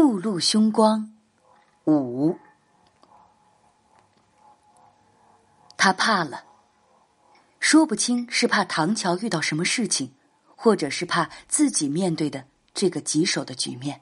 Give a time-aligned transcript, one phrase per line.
[0.00, 1.12] 目露凶光，
[1.86, 2.38] 五。
[5.76, 6.44] 他怕了，
[7.58, 10.14] 说不清是怕唐乔遇到什么事情，
[10.54, 14.00] 或者是怕自己面对的这个棘手的局面。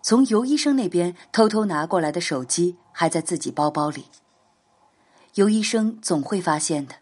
[0.00, 4.06] 从尤医生那边偷偷拿过来的手机还在自己包包里。
[5.34, 6.96] 尤医生总会发现的。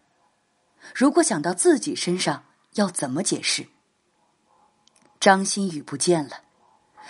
[0.93, 2.43] 如果想到自己身上，
[2.73, 3.69] 要怎么解释？
[5.21, 6.41] 张馨予不见了。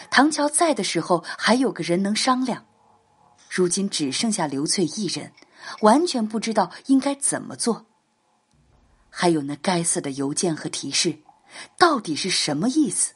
[0.09, 2.65] 唐乔在的时候还有个人能商量，
[3.49, 5.31] 如今只剩下刘翠一人，
[5.81, 7.85] 完全不知道应该怎么做。
[9.09, 11.19] 还有那该死的邮件和提示，
[11.77, 13.13] 到底是什么意思？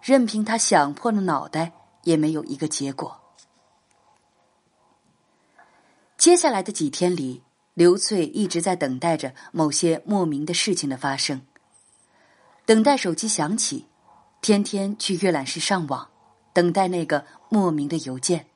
[0.00, 1.72] 任凭他想破了脑袋，
[2.04, 3.20] 也没有一个结果。
[6.16, 7.42] 接下来的几天里，
[7.74, 11.42] 刘翠一直在等待着某些莫名的事情的发生，
[12.64, 13.87] 等待手机响起。
[14.40, 16.08] 天天去阅览室上网，
[16.52, 18.46] 等待那个莫名的邮件，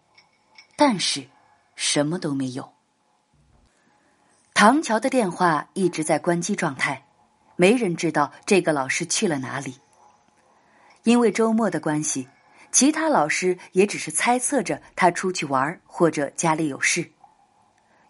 [0.77, 1.29] 但是
[1.75, 2.73] 什么都没有。
[4.55, 7.05] 唐乔的电话一直在关机状态，
[7.57, 9.79] 没人知道这个老师去了哪里。
[11.03, 12.29] 因为周末的关系，
[12.71, 17.11] 其他老师也只是猜测着他出去玩或者家里有事，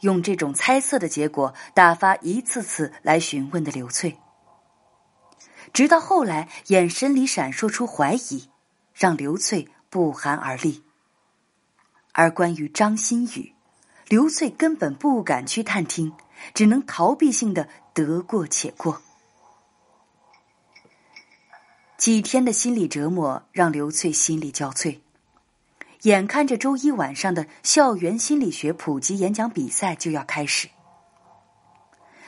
[0.00, 4.18] 用这种猜测的结果打发一次次来询问的刘翠。
[5.72, 8.50] 直到后来，眼神里闪烁出怀疑，
[8.94, 10.84] 让刘翠不寒而栗。
[12.12, 13.54] 而关于张馨予，
[14.06, 16.12] 刘翠根本不敢去探听，
[16.52, 19.00] 只能逃避性的得过且过。
[21.96, 24.98] 几天的心理折磨让刘翠心力交瘁，
[26.02, 30.68] 眼看着周一晚上的校园心理学普及演讲比赛就要开始。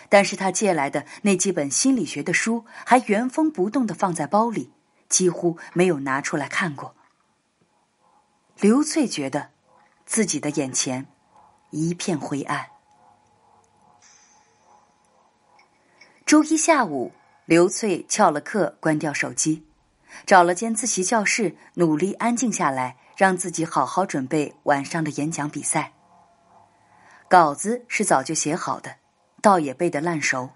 [0.09, 4.73] 但是他借来的那几本心理学的书还原封不动的放在包里，
[5.09, 6.95] 几乎没有拿出来看过。
[8.61, 9.51] 刘翠觉得
[10.07, 11.07] 自己的眼前
[11.71, 12.69] 一片灰暗。
[16.25, 17.13] 周一下午，
[17.45, 19.67] 刘翠翘了课，关掉手机，
[20.25, 25.93] 找了间自习教室，努力安静下来，让自己好好准备晚上的演讲比赛。
[27.29, 28.97] 稿子是早就写好的。
[29.45, 30.53] 倒也背得烂熟，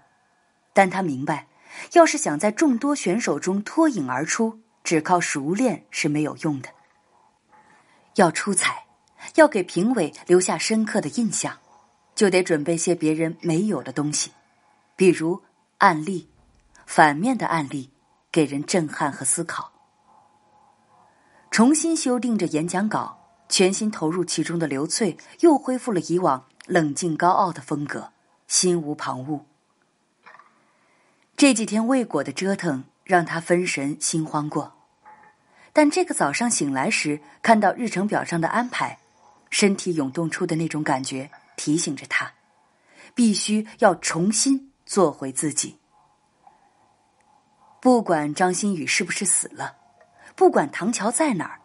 [0.73, 1.45] 但他明白，
[1.93, 6.69] 要是想在众多选手中脱颖而出，只靠熟练是没有用的。
[8.15, 8.87] 要出彩，
[9.35, 11.59] 要给评委留下深刻的印象，
[12.15, 14.31] 就得准备些别人没有的东西，
[14.95, 15.39] 比如
[15.77, 16.27] 案例、
[16.87, 17.91] 反面的案例，
[18.31, 19.71] 给人震撼和思考。
[21.51, 28.11] 重新修订着演讲稿，全心投入其中的刘翠又恢复了以往冷静高傲的风格。
[28.49, 29.43] 心无旁骛。
[31.37, 34.73] 这几天未果的折腾让他分神心慌过，
[35.71, 38.99] 但这个早上醒来时看到日程表上的安排，
[39.49, 42.33] 身体涌动出的那种感觉提醒着他，
[43.15, 45.77] 必须要重新做回自己。
[47.79, 49.77] 不管张馨予是不是死了，
[50.35, 51.61] 不管唐乔在哪儿，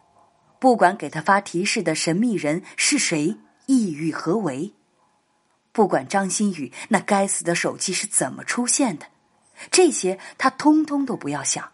[0.59, 3.35] 不管给他发提示的神秘人是谁，
[3.65, 4.73] 意欲何为。
[5.75, 9.07] 不管张馨予那该死的手机是怎么出现的，
[9.69, 11.69] 这些他通通都不要想。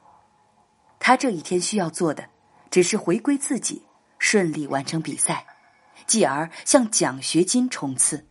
[1.00, 2.28] 他这一天需要做的，
[2.72, 3.84] 只是回归自己，
[4.18, 5.46] 顺利完成比赛，
[6.08, 8.26] 继而向奖学金冲刺。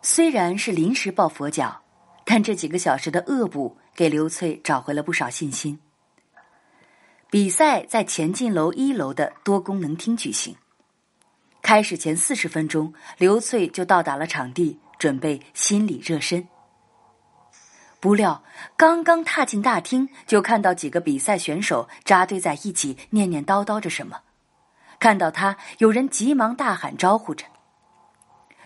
[0.00, 1.82] 虽然是临时抱佛脚，
[2.24, 5.78] 但这几个小时的恶补给刘翠找回了不少信心。
[7.28, 10.56] 比赛在前进楼一楼的多功能厅举行。
[11.66, 16.46] 开始前四十分钟，刘翠就到达了场地，准备心理热身。
[17.98, 18.44] 不料
[18.76, 24.20] 刚刚踏进大厅，就看到几个比赛选手扎堆在一起，念念叨叨着什么。
[25.00, 27.44] 看到他，有人急忙大喊招呼着。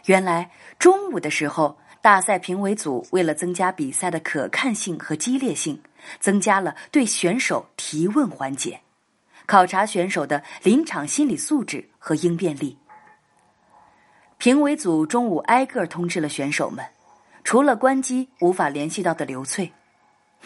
[0.05, 5.81] 原来中午的时候，大赛评委组为了增加比赛的可看性和激烈性，
[6.19, 8.83] 增加了对选手提问环节，
[9.47, 12.77] 考察选手的临场心理素质和应变力。
[14.41, 16.83] 评委组中午挨个通知了选手们，
[17.45, 19.71] 除了关机无法联系到的刘翠，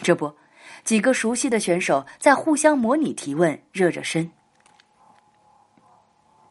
[0.03, 0.35] 这不，
[0.83, 4.29] 几个熟悉的选手在互相模拟提问，热热身。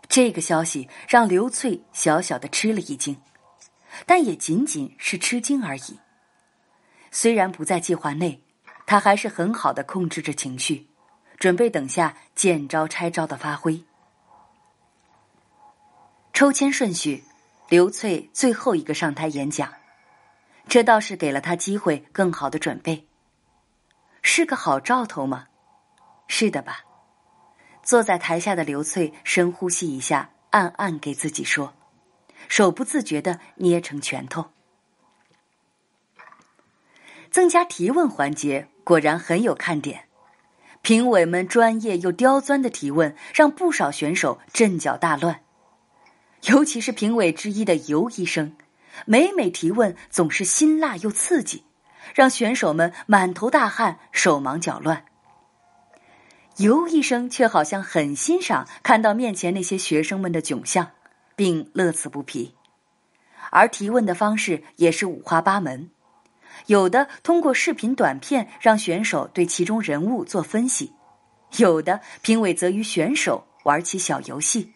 [0.09, 3.15] 这个消息让刘翠小小的吃了一惊，
[4.07, 6.01] 但也仅仅是吃惊而已。
[7.11, 8.43] 虽然不在计划内，
[8.87, 10.89] 他还是很好的控制着情绪，
[11.37, 13.85] 准备等下见招拆招的发挥。
[16.33, 17.23] 抽签顺序。
[17.75, 19.75] 刘翠最后一个上台演讲，
[20.69, 23.09] 这倒是给了他机会更好的准备。
[24.23, 25.47] 是个好兆头吗？
[26.29, 26.85] 是的吧。
[27.83, 31.75] 坐在台下的刘翠深呼吸一下，暗暗给自己说，
[32.47, 34.53] 手不自觉的捏成拳头。
[37.33, 40.05] 增加提问环节果然很有看点，
[40.81, 45.43] 评委们专业又刁钻的提问让不少选手阵脚大乱，
[46.47, 48.55] 尤其是评委之一的尤医生，
[49.07, 51.65] 每每提问总是辛辣又刺激，
[52.15, 55.07] 让选手们满头大汗，手忙脚乱。
[56.59, 60.91] 尤医生却好像很欣赏看到面前那些学生们的窘相，
[61.35, 62.55] 并乐此不疲。
[63.51, 65.91] 而提问的方式也是五花八门，
[66.67, 70.93] 有的通过视频短片让选手对其中人物做分析，
[71.57, 74.74] 有的评委则与选手玩起小游戏。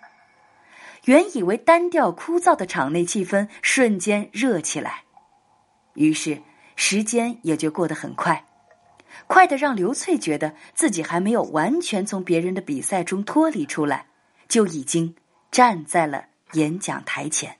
[1.09, 5.05] 原以为单调枯燥的场内气氛瞬间热起来，
[5.95, 6.43] 于是
[6.77, 8.45] 时间也就过得很快。
[9.27, 14.09] 快的让刘翠觉得自己还没有完全从别人的比赛中脱离出来，
[14.49, 15.17] 就已经
[15.51, 17.57] 站在了演讲台前。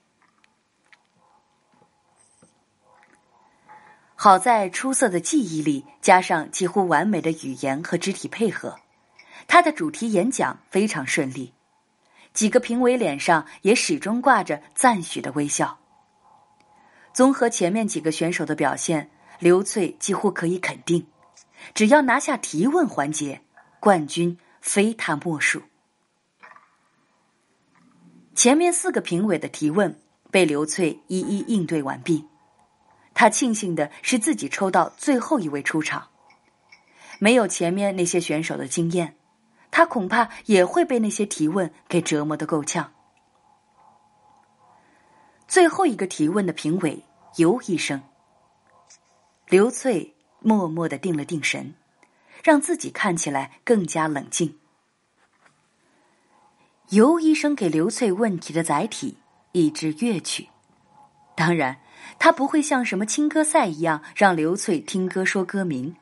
[4.15, 8.79] 好在出色的记忆力加上几乎完美的语言和肢体配合，
[9.47, 11.55] 他的主题演讲非常顺利，
[12.39, 15.77] 几个评委脸上也始终挂着赞许的微笑。
[17.13, 21.05] 综合前面几个选手的表现，刘翠几乎可以肯定。
[21.75, 23.43] 只要拿下提问环节，
[23.81, 25.61] 冠军非他莫属。
[28.37, 30.01] 前面四个评委的提问
[30.31, 32.25] 被刘翠一一应对完毕，
[33.15, 36.07] 他庆幸的是自己抽到最后一位出场，
[37.19, 39.17] 没有前面那些选手的经验，
[39.79, 42.93] 他恐怕也会被那些提问给折磨的够呛。
[45.47, 47.05] 最后一个提问的评委
[47.37, 48.03] 尤医生，
[49.47, 50.17] 刘翠。
[50.41, 51.75] 默默的定了定神，
[52.43, 54.59] 让自己看起来更加冷静。
[56.91, 59.19] 尤医生给刘翠问题的载体
[59.53, 60.49] 一支乐曲，
[61.37, 61.81] 当然，
[62.19, 65.95] 他不会像什么青歌赛一样让刘翠听歌说歌名。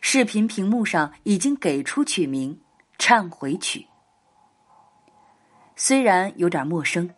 [0.00, 2.54] 视频屏幕上已经给出曲名
[3.02, 3.80] 《忏悔曲》，
[5.74, 7.12] 虽然有点陌生，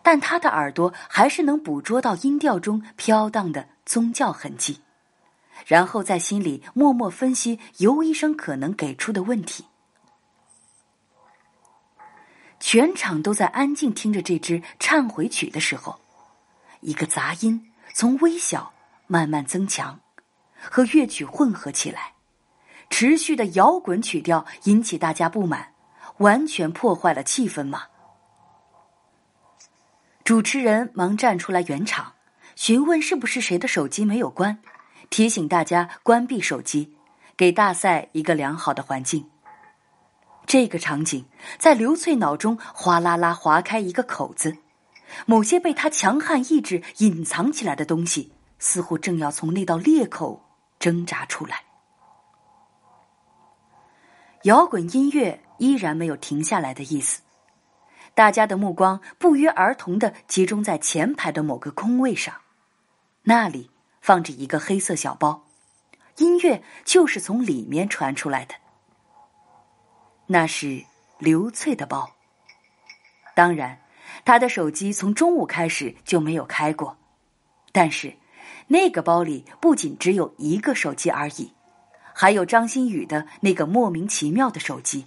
[0.00, 4.80] 但他的耳朵还是能捕捉到音调中飘荡的宗教痕迹。
[5.66, 9.66] 然后在心里默默分析尤医生可能给出的问题。
[12.60, 15.98] 全场都在安静听着这支忏悔曲的时候，
[16.80, 18.72] 一个杂音从微小
[19.08, 19.98] 慢慢增强，
[20.70, 22.13] 和乐曲混合起来，
[22.96, 25.72] 持续的摇滚曲调引起大家不满，
[26.18, 27.86] 完全破坏了气氛嘛。
[30.22, 32.12] 主持人忙站出来圆场，
[32.54, 34.60] 询问是不是谁的手机没有关。
[35.10, 36.94] 提醒大家关闭手机，
[37.36, 39.28] 给大赛一个良好的环境。
[40.46, 41.26] 这个场景
[41.58, 44.58] 在刘翠脑中哗啦啦划开一个口子，
[45.26, 48.30] 某些被他强悍意志隐藏起来的东西，
[48.60, 50.44] 似乎正要从那道裂口
[50.78, 51.64] 挣扎出来。
[54.44, 57.20] 摇滚音乐依然没有停下来的意思，
[58.14, 62.34] 大家的目光不约而同的集中在前排的某个空位上，
[63.22, 63.70] 那里。
[64.04, 65.46] 放着一个黑色小包，
[66.18, 68.54] 音乐就是从里面传出来的。
[70.26, 70.84] 那是
[71.16, 72.10] 刘翠的包。
[73.34, 73.80] 当然，
[74.26, 76.98] 她的手机从中午开始就没有开过。
[77.72, 78.14] 但是，
[78.66, 81.53] 那个包里不仅只有一个手机而已，
[82.14, 85.06] 还有张馨予的那个莫名其妙的手机。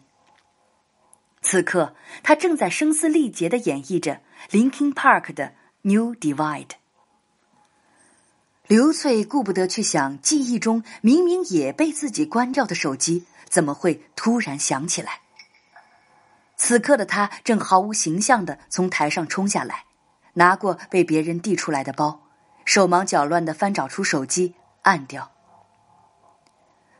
[1.41, 4.21] 此刻，他正在声嘶力竭的演绎着
[4.51, 5.45] Linkin Park 的
[5.81, 6.65] 《New Divide》。
[8.67, 15.21] 刘翠顾不得去想，记忆中明明也被自己关掉的手机怎么会突然响起来？
[16.57, 19.85] 此刻的他正毫无形象的从台上冲下来，
[20.33, 22.19] 拿过被别人递出来的包，
[22.65, 25.31] 手忙脚乱的翻找出手机按掉。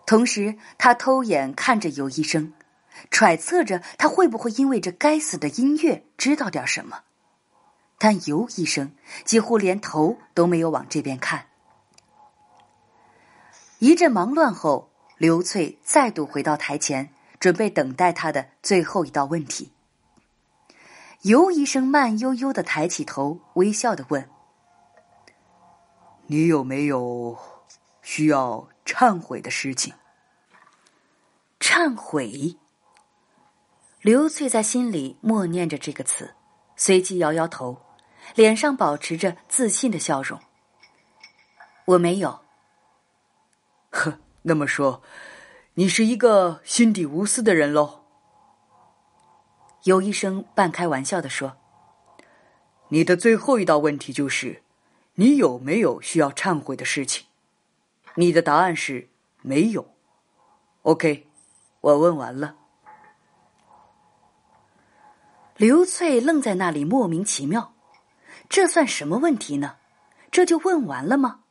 [0.08, 2.54] 同时，他偷眼看着尤医生，
[3.12, 7.02] 揣测着他会不会因为这该死的音乐知道点什么。
[8.00, 8.94] 但尤医生
[9.26, 11.48] 几乎连头都没有往这边看。
[13.80, 17.10] 一阵忙乱后，刘翠再度回到台前，
[17.40, 19.74] 准备等待他的最后一道问题。
[21.24, 24.30] 尤医生慢悠悠的抬起头，微笑的问
[26.28, 27.38] ：“你有没有
[28.02, 29.94] 需要忏悔的事情？”
[31.60, 32.58] 忏悔。
[34.02, 36.34] 刘翠在心里默念着这个词，
[36.78, 37.82] 随即摇摇头，
[38.36, 40.40] 脸上保持着自信的笑容
[41.86, 42.40] ：“我没有。”
[43.92, 45.02] 呵，那么说，
[45.74, 48.06] 你是一个心底无私的人喽。
[49.84, 51.58] 尤医生半开玩笑的说
[52.90, 54.64] ：“你的最后一道问题就是，
[55.16, 57.26] 你有没有需要忏悔的事情？
[58.20, 59.10] 你的答案是
[59.44, 59.94] 没有。
[60.82, 61.30] OK，
[61.82, 62.56] 我问完了。”
[65.56, 67.76] 刘翠愣在那里，莫名其妙。
[68.50, 69.76] 这算什么问题呢？
[70.32, 71.42] 这就问完了吗？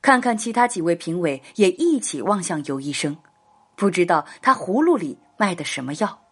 [0.00, 3.18] 看看其他几位评委也一起望向尤医生，
[3.74, 6.22] 不知道他葫芦里卖的什么药。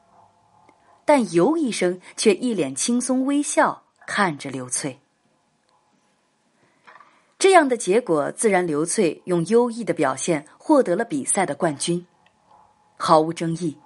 [1.05, 5.04] 但尤医生却一脸轻松微笑看着刘翠。
[7.45, 12.07] 这样的结果自然，刘翠用优异的表现获得了比赛的冠军，
[12.97, 13.77] 毫无争议。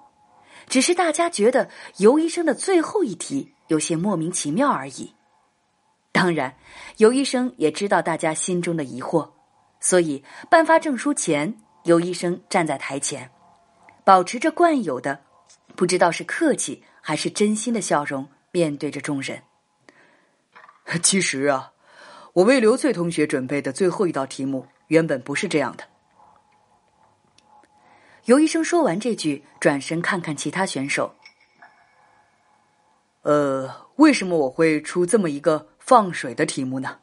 [0.69, 5.13] 只是大家觉得尤医生的最后一题有些莫名其妙而已。
[6.13, 6.55] 当然，
[6.99, 9.29] 尤医生也知道大家心中的疑惑，
[9.81, 13.29] 所以颁发证书前，尤医生站在台前，
[14.05, 15.19] 保持着惯有的，
[15.75, 19.43] 不知道是客气还是真心的笑容，面对着众人。
[21.03, 21.73] 其实啊，
[22.39, 25.83] 我为刘翠同学准备的最后一道题目原本不是这样的。
[28.23, 31.13] 尤医生说完这句，转身看看其他选手。
[33.23, 35.67] 呃，为什么我会出这么一个？
[35.79, 36.99] 放水的题目呢？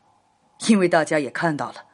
[0.69, 1.85] 因为大家也看到了，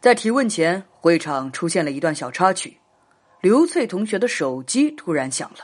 [0.00, 2.80] 在提问前，会场出现了一段小插曲。
[3.40, 5.60] 刘翠同学的手机突然响了，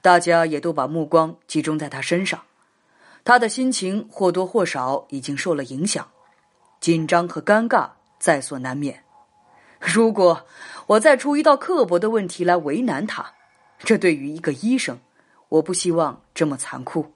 [0.00, 2.42] 大家也都把目光集中在他身上。
[3.24, 6.08] 他的心情或多或少已经受了影响，
[6.80, 9.04] 紧张和尴尬在所难免。
[9.80, 10.46] 如果
[10.86, 13.34] 我再出一道刻薄的问题来为难他，
[13.78, 14.98] 这对于一个医生，
[15.48, 17.12] 我不希望这么残酷。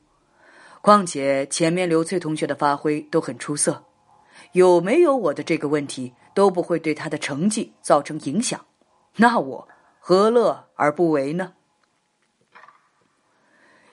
[0.81, 3.85] 况且前面刘翠同学的发挥都很出色，
[4.52, 8.64] 有没有我的这个问题都不会对他的成绩造成影响，
[9.16, 11.54] 那我何乐而不为呢？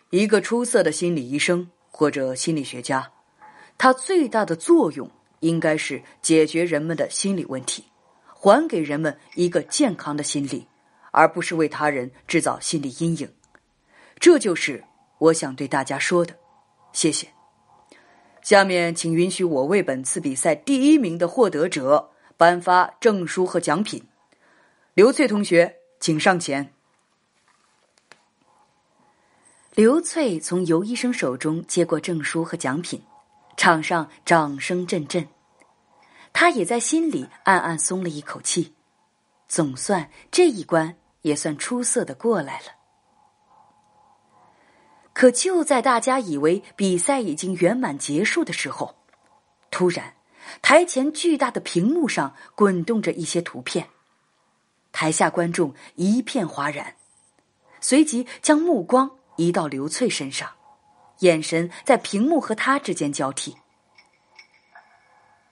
[0.09, 3.11] 一个出色的心理医生或者心理学家，
[3.77, 5.09] 他最大的作用
[5.39, 7.85] 应该是解决人们的心理问题，
[8.25, 10.67] 还给人们一个健康的心理，
[11.11, 13.33] 而不是为他人制造心理阴影。
[14.19, 14.83] 这就是
[15.17, 16.35] 我想对大家说的。
[16.91, 17.29] 谢谢。
[18.41, 24.03] 下面，请允许我为本次比赛第一名的获得者颁发证书和奖品。
[24.93, 26.73] 刘翠同学，请上前。
[29.75, 33.01] 刘翠从尤医生手中接过证书和奖品，
[33.59, 35.27] 场上掌声阵阵。
[36.31, 38.73] 他也在心里暗暗松了一口气，
[39.49, 42.67] 总算这一关也算出色的过来了。
[45.11, 48.95] 可就在大家以为比赛已经圆满结束的时候，
[49.69, 50.13] 突然，
[50.61, 53.89] 台前巨大的屏幕上滚动着一些图片，
[54.93, 56.95] 台下观众一片哗然，
[57.81, 60.49] 随即将目光移到刘翠身上，
[61.19, 63.57] 眼神在屏幕和他之间交替。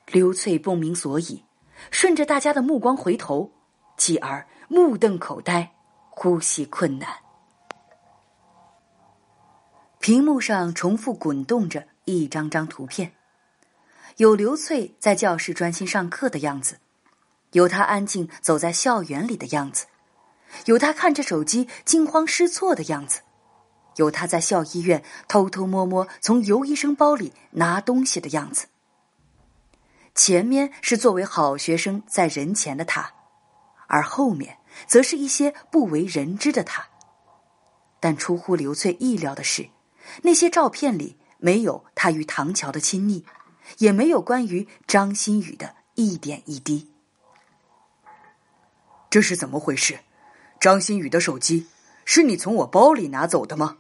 [0.07, 1.43] 刘翠不明所以，
[1.91, 3.51] 顺着大家的目光回头，
[3.97, 5.74] 继而目瞪口呆，
[6.09, 7.09] 呼吸困难。
[10.00, 13.12] 屏幕上重复滚动着一张张图片，
[14.15, 16.79] 有刘翠在教室专心上课的样子，
[17.51, 19.88] 有她安静走在校园里的样子，
[20.65, 23.19] 有她看着手机惊慌失措的样子，
[23.98, 28.68] 有他在校医院偷偷摸摸从尤医生包里拿东西的样子。
[30.16, 33.13] 前面是作为好学生在人前的他，
[33.86, 36.88] 而后面则是一些不为人知的他。
[38.00, 39.70] 但出乎刘翠意料的是。
[40.24, 43.25] 那些照片里没有他与唐乔的亲昵，
[43.80, 46.89] 也没有关于张馨予的一点一滴。
[49.10, 50.00] 这是怎么回事？
[50.60, 51.68] 张馨予的手机
[52.06, 53.77] 是你从我包里拿走的吗？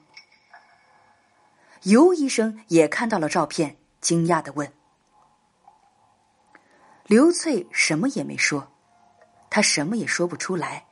[1.87, 4.73] 尤医生也看到了照片，惊讶的问。
[7.05, 8.73] 刘翠什么也没说，
[9.49, 10.85] 他什么也说不出来，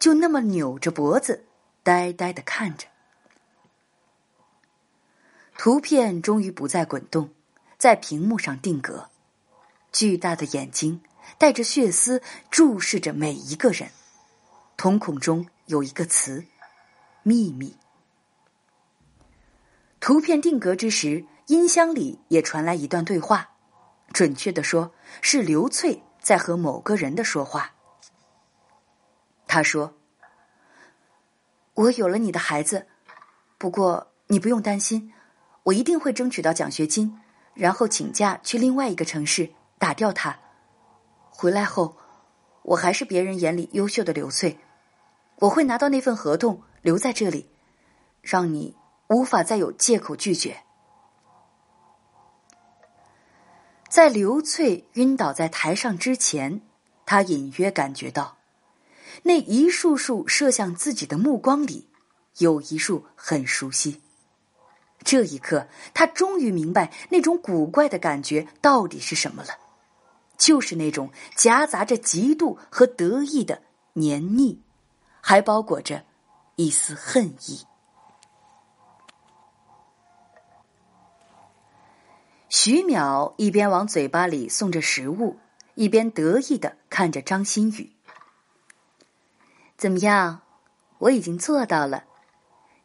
[0.00, 1.44] 就那么扭着脖子，
[1.84, 2.88] 呆呆的看着。
[5.56, 7.30] 图片终于不再滚动，
[7.78, 9.10] 在屏幕上定格。
[9.92, 11.04] 巨大的眼睛
[11.38, 12.20] 带着血丝
[12.50, 13.92] 注视着每一个人，
[14.76, 16.44] 瞳孔中有一个词：
[17.22, 17.76] 秘密。
[20.02, 23.50] 图片定格之时，音箱里也传来一段对话，
[24.12, 27.72] 准确的说，是刘翠在和某个人的说话。
[29.46, 29.94] 他说
[31.74, 32.88] ：“我有了你的孩子，
[33.58, 35.12] 不过你不用担心。”
[35.62, 37.20] 我一定会争取到奖学金，
[37.54, 40.36] 然后请假去另外一个城市打掉他。
[41.30, 41.96] 回来后，
[42.62, 44.58] 我还是别人眼里优秀的刘翠。
[45.36, 47.48] 我会拿到那份合同，留在这里，
[48.20, 48.76] 让你
[49.08, 50.62] 无法再有借口拒绝。
[53.88, 56.62] 在刘翠晕倒在台上之前，
[57.04, 58.38] 他隐约感觉到，
[59.22, 61.90] 那一束束射向自己的目光里，
[62.38, 64.00] 有一束很熟悉。
[65.04, 69.50] 这一刻，他终于明白那种古怪的感觉到底是什么了，
[70.38, 73.60] 就是那种夹杂着嫉妒和得意的
[73.92, 74.62] 黏腻，
[75.20, 76.04] 还包裹着
[76.56, 77.66] 一丝恨意。
[82.54, 85.38] 徐淼一边往嘴巴里送着食物，
[85.74, 87.90] 一边得意的看着张馨予。
[89.78, 90.42] 怎么样？
[90.98, 92.04] 我已经做到了，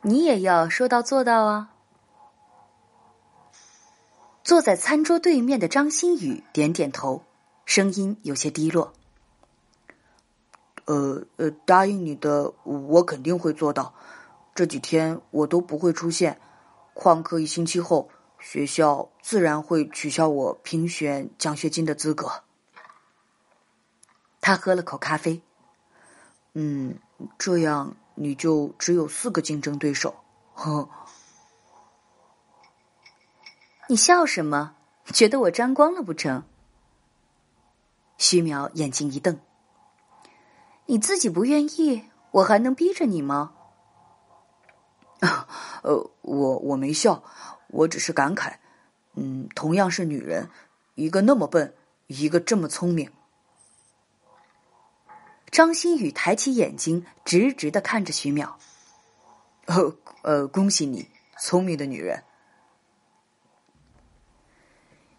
[0.04, 1.74] 你也要说到做到啊！
[4.42, 7.26] 坐在餐桌对面的张馨予点点头，
[7.66, 8.94] 声音有些低落
[10.88, 13.94] ：“呃呃，答应你的，我肯定会做到。
[14.56, 16.40] 这几天我都不会出现，
[16.96, 18.10] 旷课一星期后。”
[18.50, 22.44] 学校自然会取消我评选奖学金的资格。
[24.40, 25.42] 他喝了口咖啡。
[26.54, 26.98] 嗯，
[27.38, 30.16] 这样你就只有四个竞争对手。
[30.54, 30.88] 呵，
[33.90, 34.78] 你笑什么？
[35.08, 36.44] 觉得我沾光了不成？
[38.18, 39.42] 徐淼眼睛一瞪。
[40.86, 43.52] 你自己不愿意，我还能逼着你吗？
[45.84, 47.22] 呃，我我没笑。
[47.70, 48.56] 我只是感慨，
[49.16, 50.50] 嗯，同样是女人，
[50.96, 51.74] 一个那么笨，
[52.08, 53.12] 一个这么聪明。
[55.52, 58.54] 张馨予抬起眼睛，直直的看着徐淼。
[59.66, 61.10] 呃呃，恭喜你，
[61.40, 62.24] 聪明的女人。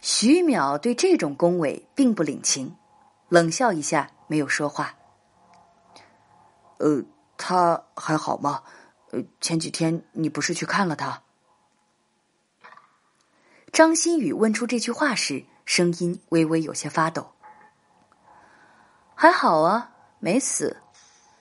[0.00, 2.76] 徐淼对这种恭维并不领情，
[3.28, 4.94] 冷笑一下，没有说话。
[6.78, 7.02] 呃，
[7.36, 8.62] 他还好吗？
[9.10, 11.22] 呃，前几天你不是去看了他？
[13.72, 17.32] 张馨予问出这句话时，声音微微有些发抖。
[19.14, 20.76] 还好啊，没死，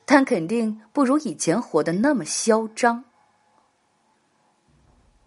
[0.06, 3.06] 但肯定不如以前活得那么嚣张。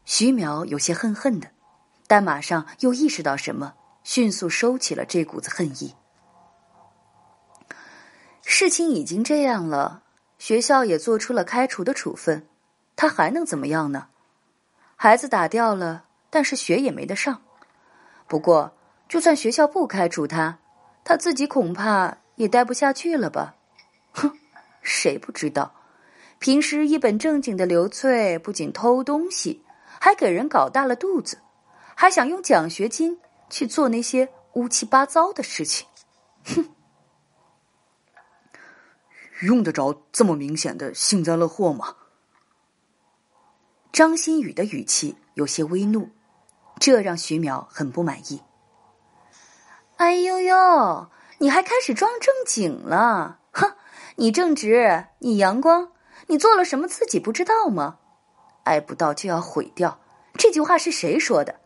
[0.04, 1.50] 徐淼有些恨恨的，
[2.06, 5.94] 但马上又意识到什么，迅速收起了这股子恨意。
[8.42, 10.02] 事情已经这样了，
[10.38, 12.46] 学校也做出了开除的处分，
[12.96, 14.08] 他还能怎么样呢？
[14.96, 16.04] 孩子打掉了。
[16.30, 17.42] 但是学也没得上，
[18.28, 18.72] 不过
[19.08, 20.60] 就算学校不开除他，
[21.02, 23.56] 他自己恐怕也待不下去了吧？
[24.12, 24.38] 哼，
[24.80, 25.74] 谁不知道，
[26.38, 29.64] 平时一本正经的刘翠不仅偷东西，
[30.00, 31.40] 还给人搞大了肚子，
[31.96, 35.88] 还想用奖学金去做那些乌七八糟的事情。
[36.44, 36.64] 哼，
[39.42, 41.96] 用得着这么明显的幸灾乐祸吗？
[43.90, 46.08] 张馨予的语气有些微怒。
[46.80, 48.42] 这让徐淼很不满意。
[49.98, 53.38] 哎呦呦，你还开始装正经了？
[53.52, 53.74] 哼，
[54.16, 55.92] 你正直，你阳光，
[56.28, 57.98] 你做了什么自己不知道吗？
[58.64, 60.00] 爱不到就要毁掉，
[60.38, 61.56] 这句话是谁说的？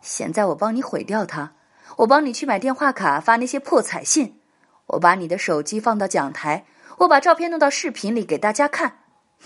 [0.00, 1.52] 现在我帮你毁掉它，
[1.98, 4.40] 我帮你去买电话卡发那些破彩信，
[4.86, 6.64] 我把你的手机放到讲台，
[7.00, 9.00] 我把照片弄到视频里给大家看。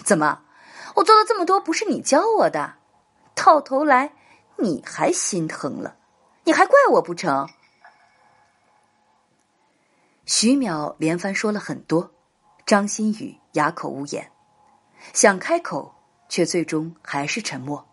[0.05, 0.43] 怎么，
[0.95, 2.75] 我做了这么多不是你教我的？
[3.35, 4.13] 到头来。
[4.57, 5.97] 你还心疼了，
[6.45, 7.49] 你还怪我不成？
[10.25, 12.13] 徐淼连番说了很多，
[12.65, 14.31] 张馨予哑口无言，
[15.13, 15.95] 想开口，
[16.29, 17.87] 却最终还是沉默。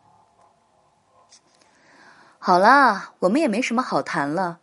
[2.37, 4.59] 好啦，我们也没什么好谈了。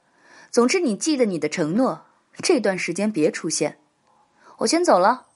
[0.50, 2.06] 总之，你记得你的承诺，
[2.36, 3.78] 这段时间别出现。
[4.58, 5.26] 我先走了。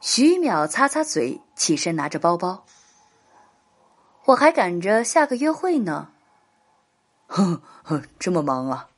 [0.00, 2.64] 徐淼擦擦嘴，起身拿着包包。
[4.28, 6.08] 我还赶着下个约会呢。
[7.28, 8.88] 哼哼，这么忙啊？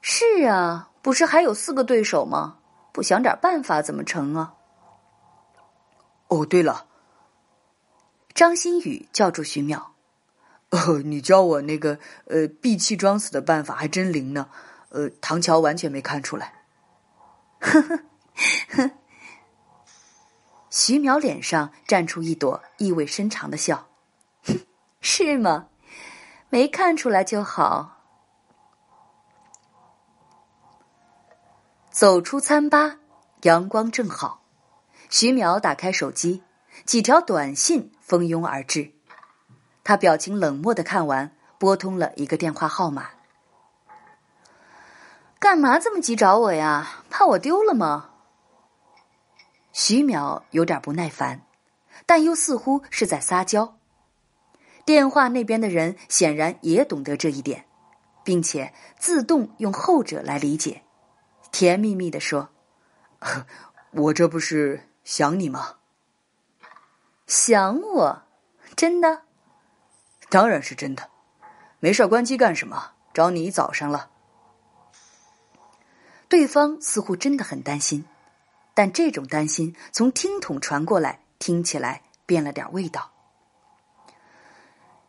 [0.00, 2.58] 是啊，不是还有四个对手吗？
[2.92, 4.54] 不想点办法怎么成啊？
[6.28, 6.86] 哦，对了，
[8.34, 9.80] 张馨予叫住徐淼：
[10.70, 14.48] “呃，你教我那个呃闭气装死的办法还真灵呢。
[14.88, 16.64] 呃，唐乔完全没看出来。”
[17.60, 18.00] 呵呵
[18.70, 18.90] 呵。
[20.76, 23.86] 徐淼脸上绽出一朵意味深长的笑，
[25.00, 25.68] 是吗？
[26.48, 28.00] 没看出来就好。
[31.92, 32.96] 走出餐吧，
[33.42, 34.42] 阳光正好。
[35.08, 36.42] 徐淼打开手机，
[36.84, 38.94] 几条短信蜂拥而至。
[39.84, 43.10] 他表情冷漠的看完，拨通了一个电话号码。
[45.38, 47.04] 干嘛这么急找我呀？
[47.08, 48.10] 怕我丢了吗？
[49.74, 51.44] 徐淼有点不耐烦，
[52.06, 53.76] 但又似乎是在撒娇。
[54.84, 57.66] 电话那边的人显然也懂得这一点，
[58.22, 60.84] 并且自动用后者来理解，
[61.50, 62.50] 甜蜜蜜的说
[63.90, 65.78] ：“我这不是想你吗？
[67.26, 68.22] 想我？
[68.76, 69.22] 真的？
[70.28, 71.10] 当然是真的。
[71.80, 72.92] 没事关机干什么？
[73.12, 74.10] 找你一早上了。”
[76.30, 78.04] 对方似乎真的很担心。
[78.74, 83.12] 但这种担心从听筒传过来，听起来变了点味道。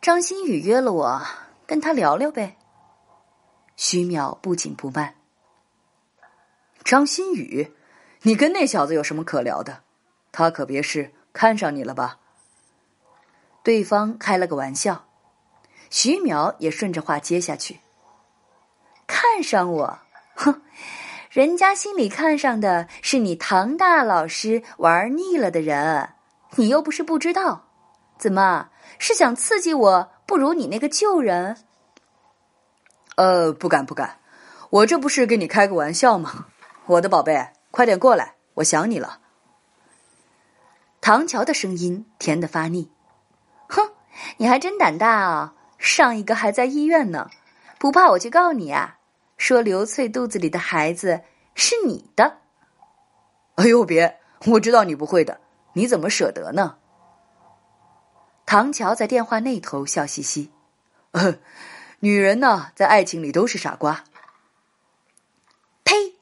[0.00, 1.22] 张馨予约了我，
[1.66, 2.56] 跟他聊聊呗。
[3.76, 5.16] 徐淼不紧不慢。
[6.84, 7.74] 张馨予，
[8.22, 9.82] 你跟那小子有什么可聊的？
[10.30, 12.20] 他可别是看上你了吧？
[13.64, 15.06] 对方开了个玩笑，
[15.90, 17.80] 徐淼也顺着话接下去。
[19.08, 19.98] 看上我？
[20.36, 20.62] 哼。
[21.36, 26.08] 人家心里看上的是你唐大老师玩腻了的人，
[26.54, 27.66] 你又不是不知道，
[28.16, 31.58] 怎么是想刺激我不如你那个旧人？
[33.16, 34.18] 呃，不敢不敢，
[34.70, 36.46] 我这不是跟你开个玩笑吗？
[36.86, 39.18] 我的宝贝，快点过来，我想你了。
[41.02, 42.90] 唐乔的声音甜得发腻，
[43.68, 43.90] 哼，
[44.38, 45.52] 你还真胆大啊！
[45.76, 47.28] 上一个还在医院呢，
[47.78, 48.95] 不怕我去告你啊？
[49.36, 51.22] 说刘翠肚子里的孩子
[51.54, 52.38] 是你的，
[53.56, 54.18] 哎呦别！
[54.46, 55.40] 我知道你不会的，
[55.72, 56.76] 你怎么舍得呢？
[58.44, 60.50] 唐乔在电话那头笑嘻嘻，
[62.00, 64.04] 女人呢，在爱情里都是傻瓜。
[65.84, 66.14] 呸！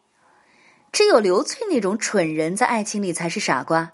[0.91, 3.93] 只有刘翠那种蠢人在爱情里才是傻瓜。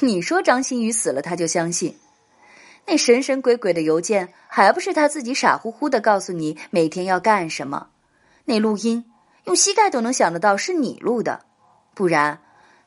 [0.00, 1.98] 你说张馨予死了，他就相信？
[2.86, 7.88] 那神神鬼鬼的邮件，还不是他自己傻乎乎的告诉你每天要干什么？
[8.44, 9.10] 那录音
[9.44, 11.44] 用膝盖都能想得到是你录的，
[11.94, 12.40] 不然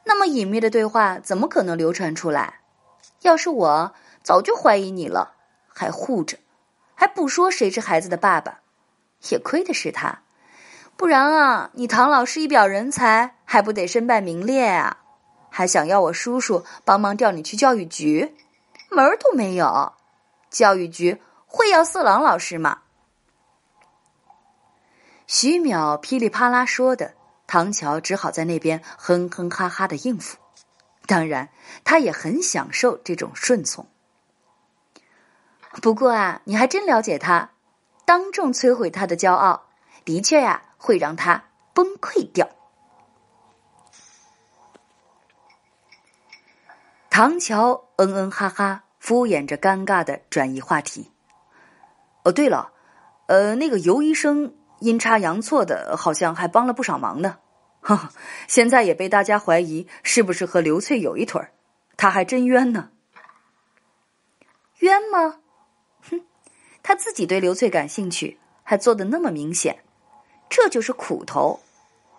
[0.04, 2.62] 那么隐秘的对话怎么可能流传出来？
[3.22, 5.34] 要是我早就怀疑你了，
[5.68, 6.38] 还护着，
[6.94, 8.60] 还不说谁是孩子的爸爸，
[9.30, 10.22] 也亏的是他，
[10.96, 14.98] 不然啊，你唐老师一表人才，还不得身败名裂啊？
[15.50, 18.36] 还想要我叔叔帮忙调你去教育局，
[18.90, 19.94] 门儿都没有，
[20.52, 22.82] 教育局会要色狼老师吗？
[25.28, 27.14] 徐淼噼里啪啦说的，
[27.48, 30.38] 唐乔只好在那边哼哼哈哈的应付。
[31.06, 31.50] 当然，
[31.84, 33.86] 他也很享受这种顺从。
[35.82, 37.52] 不过啊，你还真了解他，
[38.06, 39.68] 当众摧毁他的骄傲，
[40.06, 42.50] 的确呀，会让他崩溃掉。
[47.10, 51.12] 唐乔嗯嗯哈哈，敷衍着尴尬的转移话题。
[52.24, 52.72] 哦，对了，
[53.26, 54.54] 呃，那个尤医生。
[54.80, 57.40] 阴差阳错的，好像还帮了不少忙呢。
[57.82, 58.12] 哈，
[58.48, 61.52] 现在也被大家怀疑是不是和刘翠有一腿儿，
[61.96, 62.92] 他还真冤呢。
[64.80, 65.40] 冤吗？
[66.10, 66.22] 哼，
[66.84, 69.84] 他自己对刘翠感兴趣，还做的那么明显，
[70.50, 71.60] 这就是苦头，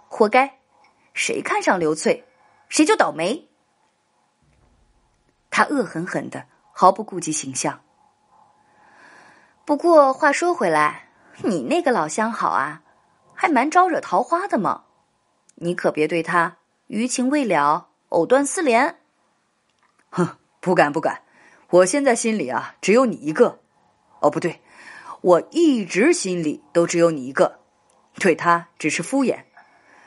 [0.08, 0.58] 活该。
[1.14, 2.24] 谁看上刘翠，
[2.68, 3.48] 谁就倒霉。
[5.50, 7.80] 他恶狠狠的，毫不顾及形象。
[9.64, 11.07] 不过话说回来。
[11.42, 12.82] 你那个老相好啊，
[13.34, 14.84] 还蛮招惹桃花的嘛！
[15.56, 16.56] 你可别对他
[16.88, 18.98] 余情未了，藕断丝连。
[20.10, 21.22] 哼，不敢不敢，
[21.70, 23.60] 我现在心里啊只有你一个。
[24.20, 24.60] 哦，不对，
[25.20, 27.60] 我一直心里都只有你一个，
[28.14, 29.44] 对他只是敷衍，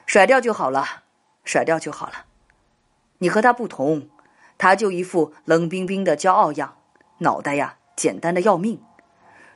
[0.05, 1.03] 甩掉就好了，
[1.45, 2.25] 甩掉就好了。
[3.19, 4.09] 你和他不同，
[4.57, 6.77] 他就一副冷冰冰的骄傲样，
[7.19, 8.83] 脑袋呀简单的要命。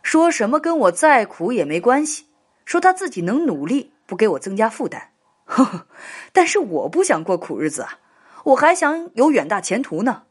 [0.06, 2.28] 说什么跟我再苦也没关系，
[2.64, 5.10] 说他自己能努力，不给我增加负担。
[5.46, 5.88] 呵呵，
[6.32, 7.98] 但是我不想过苦日子啊，
[8.44, 10.22] 我还想有远大前途呢。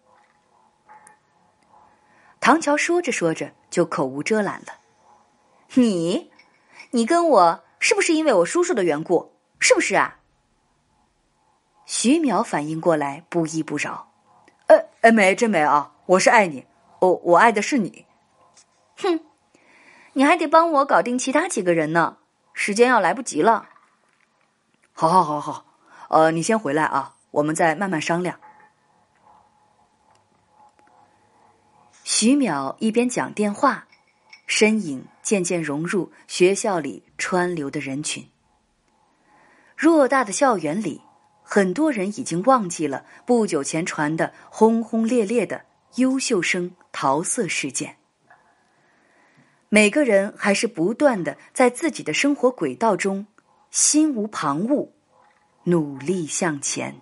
[2.40, 4.74] 唐乔说着说着就口无遮拦了。
[5.74, 6.30] 你，
[6.92, 9.32] 你跟我是不是因为我叔叔的缘故？
[9.58, 10.20] 是不是啊？
[11.84, 14.08] 徐淼反应过来，不依不饶。
[14.68, 16.64] 呃，呃，没，真没啊，我是爱你，
[17.00, 18.06] 我我爱的是你。
[18.98, 19.18] 哼。
[20.14, 22.16] 你还得帮我搞定其他几个人呢，
[22.52, 23.68] 时间要来不及了。
[24.92, 25.64] 好，好，好，好，
[26.08, 28.38] 呃，你先回来啊，我们再慢慢商量。
[32.04, 33.86] 徐淼一边讲电话，
[34.46, 38.28] 身影渐渐融入学校里川流的人群。
[39.76, 41.02] 偌大的校园里，
[41.42, 45.64] 很多人已经忘记了不久前传的轰轰烈烈的
[45.96, 47.96] 优秀生桃色事件。
[49.74, 53.26] 每个人还是不断的在自己的生活轨道中，
[53.72, 54.90] 心无旁骛，
[55.64, 57.00] 努力向前。